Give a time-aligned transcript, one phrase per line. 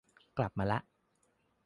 [0.37, 0.79] กลับมาละ